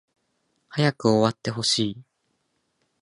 [0.69, 2.03] 早く終わってほしい